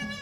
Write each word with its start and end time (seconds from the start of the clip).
Bye. 0.00 0.21